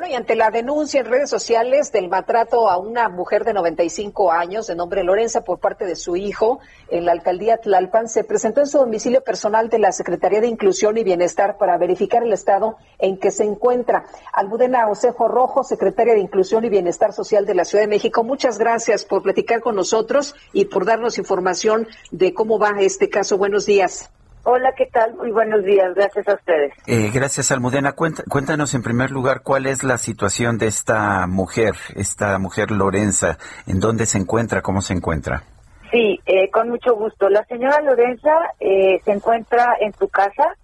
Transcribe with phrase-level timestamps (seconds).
[0.00, 4.32] Bueno, y ante la denuncia en redes sociales del maltrato a una mujer de 95
[4.32, 8.60] años, de nombre Lorenza, por parte de su hijo en la alcaldía Tlalpan, se presentó
[8.60, 12.78] en su domicilio personal de la Secretaría de Inclusión y Bienestar para verificar el estado
[12.98, 14.06] en que se encuentra.
[14.32, 18.56] Almudena Osejo Rojo, secretaria de Inclusión y Bienestar Social de la Ciudad de México, muchas
[18.56, 23.36] gracias por platicar con nosotros y por darnos información de cómo va este caso.
[23.36, 24.10] Buenos días.
[24.42, 25.14] Hola, ¿qué tal?
[25.16, 26.72] Muy buenos días, gracias a ustedes.
[26.86, 27.92] Eh, gracias, Almudena.
[27.92, 33.80] Cuéntanos en primer lugar cuál es la situación de esta mujer, esta mujer Lorenza, en
[33.80, 35.42] dónde se encuentra, cómo se encuentra.
[35.90, 37.28] Sí, eh, con mucho gusto.
[37.28, 40.56] La señora Lorenza eh, se encuentra en su casa,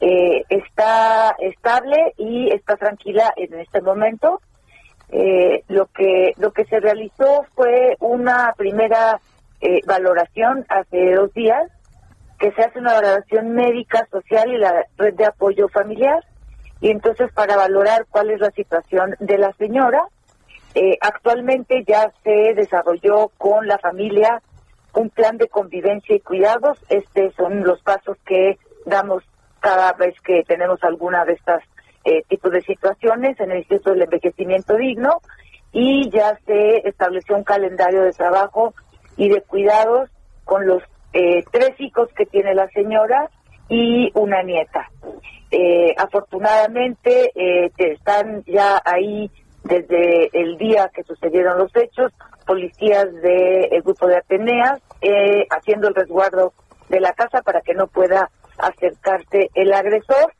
[0.00, 4.40] está estable y está tranquila en este momento.
[5.68, 9.20] lo que lo que se realizó fue una primera
[9.86, 11.70] valoración hace dos días
[12.42, 16.24] que se hace una valoración médica, social y la red de apoyo familiar.
[16.80, 20.02] Y entonces para valorar cuál es la situación de la señora,
[20.74, 24.42] eh, actualmente ya se desarrolló con la familia
[24.92, 26.84] un plan de convivencia y cuidados.
[26.88, 29.22] Estos son los pasos que damos
[29.60, 31.62] cada vez que tenemos alguna de estas
[32.04, 35.20] eh, tipos de situaciones en el Instituto del Envejecimiento Digno
[35.70, 38.74] y ya se estableció un calendario de trabajo
[39.16, 40.10] y de cuidados
[40.44, 43.30] con los eh, tres hijos que tiene la señora
[43.68, 44.90] y una nieta.
[45.50, 49.30] Eh, afortunadamente eh, están ya ahí
[49.64, 52.12] desde el día que sucedieron los hechos,
[52.46, 54.80] policías del grupo de Ateneas
[55.50, 56.52] haciendo el resguardo
[56.88, 60.32] de la casa para que no pueda acercarse el agresor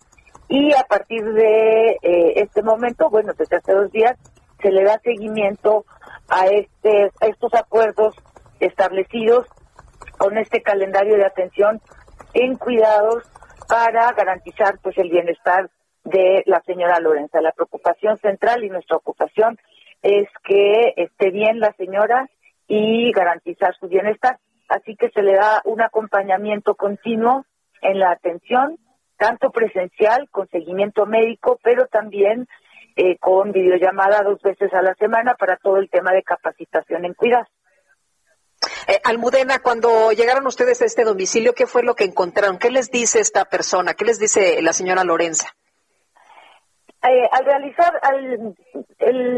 [0.49, 1.99] y a partir de
[2.35, 4.19] este momento, bueno, desde hace dos días,
[4.61, 5.85] se le da seguimiento
[6.29, 8.17] a, este, a estos acuerdos
[8.59, 9.47] establecidos
[10.23, 11.81] con este calendario de atención
[12.33, 13.25] en cuidados
[13.69, 15.69] para garantizar pues el bienestar
[16.05, 17.41] de la señora Lorenza.
[17.41, 19.59] La preocupación central y nuestra ocupación
[20.01, 22.31] es que esté bien la señora
[22.69, 24.39] y garantizar su bienestar.
[24.69, 27.45] Así que se le da un acompañamiento continuo
[27.81, 28.79] en la atención,
[29.17, 32.47] tanto presencial, con seguimiento médico, pero también
[32.95, 37.15] eh, con videollamada dos veces a la semana para todo el tema de capacitación en
[37.15, 37.49] cuidados.
[38.87, 42.59] Eh, Almudena, cuando llegaron ustedes a este domicilio, ¿qué fue lo que encontraron?
[42.59, 43.95] ¿Qué les dice esta persona?
[43.95, 45.49] ¿Qué les dice la señora Lorenza?
[47.03, 48.01] Eh, al realizar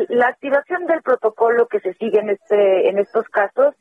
[0.09, 3.75] la activación del protocolo que se sigue en, este, en estos casos,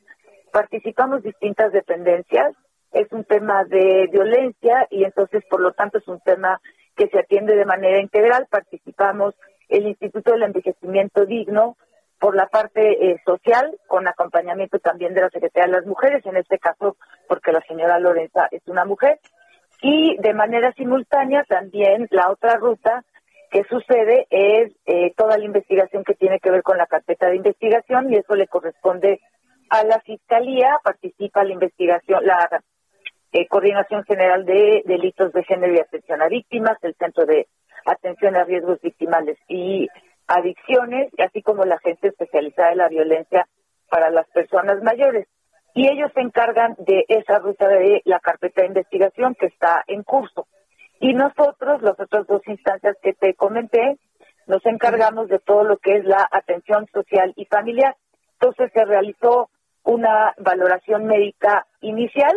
[0.52, 2.54] participamos distintas dependencias.
[2.92, 6.60] Es un tema de violencia y entonces, por lo tanto, es un tema
[6.96, 8.46] que se atiende de manera integral.
[8.48, 9.34] Participamos
[9.68, 11.76] el Instituto del Envejecimiento Digno,
[12.24, 16.38] por la parte eh, social, con acompañamiento también de la Secretaría de las Mujeres, en
[16.38, 16.96] este caso
[17.28, 19.20] porque la señora Lorenza es una mujer,
[19.82, 23.04] y de manera simultánea también la otra ruta
[23.50, 27.36] que sucede es eh, toda la investigación que tiene que ver con la carpeta de
[27.36, 29.20] investigación y eso le corresponde
[29.68, 32.48] a la Fiscalía, participa la investigación, la
[33.32, 37.48] eh, Coordinación General de Delitos de Género y Atención a Víctimas, el Centro de
[37.84, 39.88] Atención a Riesgos Victimales y
[40.26, 43.46] adicciones, así como la gente especializada en la violencia
[43.88, 45.28] para las personas mayores.
[45.74, 50.02] Y ellos se encargan de esa ruta de la carpeta de investigación que está en
[50.02, 50.46] curso.
[51.00, 53.98] Y nosotros, las otras dos instancias que te comenté,
[54.46, 57.96] nos encargamos de todo lo que es la atención social y familiar.
[58.34, 59.50] Entonces se realizó
[59.82, 62.36] una valoración médica inicial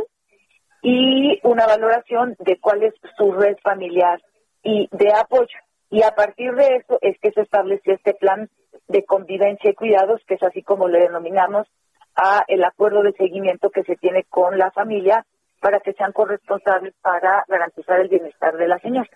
[0.82, 4.22] y una valoración de cuál es su red familiar
[4.64, 5.58] y de apoyo.
[5.90, 8.50] Y a partir de eso es que se estableció este plan
[8.88, 11.68] de convivencia y cuidados, que es así como le denominamos
[12.16, 15.26] a el acuerdo de seguimiento que se tiene con la familia
[15.62, 19.10] para que sean corresponsables para garantizar el bienestar de la señora.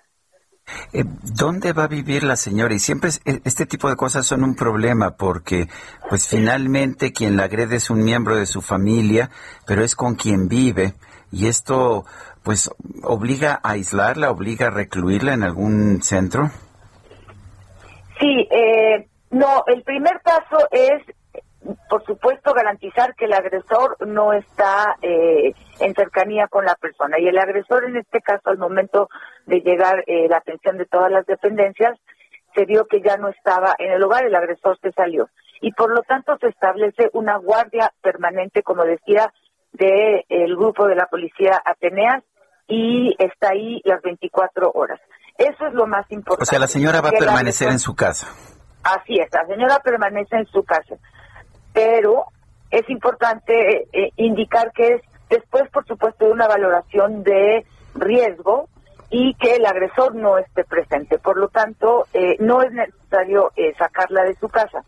[0.93, 2.73] Eh, ¿Dónde va a vivir la señora?
[2.73, 5.67] Y siempre e, este tipo de cosas son un problema porque,
[6.09, 9.29] pues finalmente quien la agrede es un miembro de su familia,
[9.65, 10.93] pero es con quien vive
[11.31, 12.05] y esto
[12.43, 12.69] pues
[13.03, 16.51] obliga a aislarla, obliga a recluirla en algún centro.
[18.19, 21.03] Sí, eh, no, el primer paso es
[21.89, 27.19] por supuesto, garantizar que el agresor no está eh, en cercanía con la persona.
[27.19, 29.09] Y el agresor, en este caso, al momento
[29.45, 31.99] de llegar eh, la atención de todas las dependencias,
[32.55, 35.29] se vio que ya no estaba en el hogar, el agresor se salió.
[35.61, 39.31] Y por lo tanto se establece una guardia permanente, como decía,
[39.71, 42.23] del el grupo de la policía Ateneas
[42.67, 44.99] y está ahí las 24 horas.
[45.37, 46.43] Eso es lo más importante.
[46.43, 48.27] O sea, la señora va a permanecer en su casa.
[48.83, 50.95] Así es, la señora permanece en su casa.
[51.73, 52.25] Pero
[52.69, 57.65] es importante eh, indicar que es después, por supuesto, de una valoración de
[57.95, 58.68] riesgo
[59.09, 61.19] y que el agresor no esté presente.
[61.19, 64.83] Por lo tanto, eh, no es necesario eh, sacarla de su casa.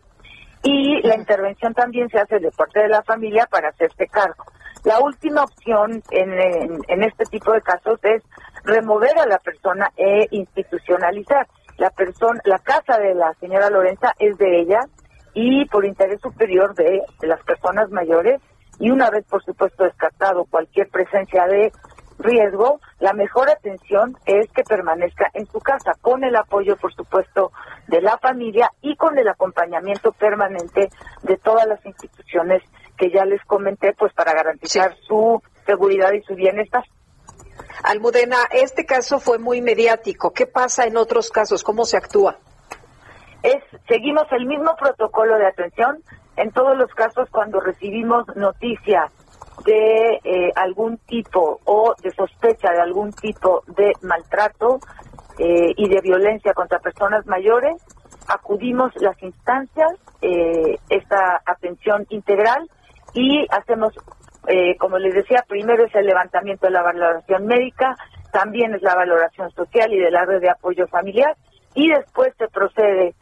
[0.62, 4.44] Y la intervención también se hace de parte de la familia para hacerse cargo.
[4.82, 6.32] La última opción en,
[6.88, 8.22] en, este tipo de casos es
[8.64, 11.46] remover a la persona e institucionalizar.
[11.76, 14.80] La persona, la casa de la señora Lorenza es de ella
[15.34, 18.40] y por interés superior de, de las personas mayores
[18.78, 21.72] y una vez por supuesto descartado cualquier presencia de
[22.18, 27.52] riesgo, la mejor atención es que permanezca en su casa, con el apoyo, por supuesto,
[27.88, 30.90] de la familia y con el acompañamiento permanente
[31.22, 32.62] de todas las instituciones
[32.96, 36.84] que ya les comenté, pues para garantizar su seguridad y su bienestar.
[37.82, 40.32] Almudena, este caso fue muy mediático.
[40.32, 41.62] ¿Qué pasa en otros casos?
[41.62, 42.38] ¿Cómo se actúa?
[43.44, 45.98] Es, seguimos el mismo protocolo de atención
[46.38, 49.12] en todos los casos cuando recibimos noticias
[49.66, 54.80] de eh, algún tipo o de sospecha de algún tipo de maltrato
[55.38, 57.76] eh, y de violencia contra personas mayores,
[58.28, 59.92] acudimos las instancias,
[60.22, 62.70] eh, esta atención integral
[63.12, 63.92] y hacemos,
[64.78, 67.94] como les decía, primero es el levantamiento de la valoración médica,
[68.32, 71.36] también es la valoración social y de la red de apoyo familiar
[71.74, 73.14] y después se procede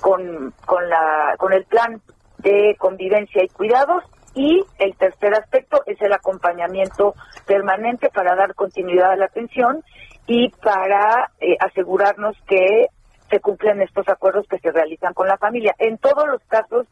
[0.00, 2.00] con, con, la, con el plan
[2.38, 4.04] de convivencia y cuidados
[4.34, 7.14] y el tercer aspecto es el acompañamiento
[7.46, 9.82] permanente para dar continuidad a la atención
[10.26, 12.86] y para eh, asegurarnos que
[13.28, 15.74] se cumplen estos acuerdos que se realizan con la familia.
[15.78, 16.86] En todos los casos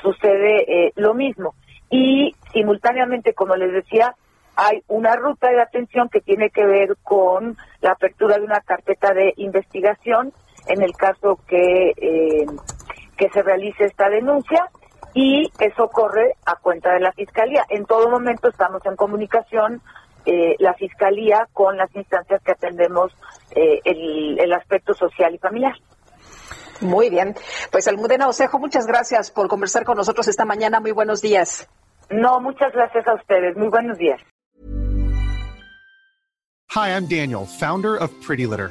[0.00, 1.54] sucede eh, lo mismo.
[1.90, 4.14] Y simultáneamente, como les decía,
[4.56, 9.12] hay una ruta de atención que tiene que ver con la apertura de una carpeta
[9.14, 10.32] de investigación
[10.66, 12.46] en el caso que, eh,
[13.16, 14.68] que se realice esta denuncia
[15.14, 17.64] y eso corre a cuenta de la Fiscalía.
[17.68, 19.82] En todo momento estamos en comunicación
[20.24, 23.12] eh, la Fiscalía con las instancias que atendemos
[23.54, 25.74] eh, el, el aspecto social y familiar.
[26.80, 27.34] Muy bien.
[27.70, 30.80] Pues Almudena Osejo, muchas gracias por conversar con nosotros esta mañana.
[30.80, 31.68] Muy buenos días.
[32.10, 33.56] No, muchas gracias a ustedes.
[33.56, 34.20] Muy buenos días.
[36.74, 38.70] Hi, I'm Daniel, founder of Pretty Litter.